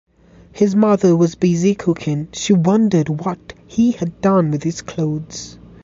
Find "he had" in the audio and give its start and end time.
3.67-4.19